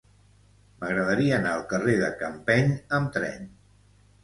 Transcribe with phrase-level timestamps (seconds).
[0.79, 3.49] M'agradaria anar al carrer de Campeny amb tren.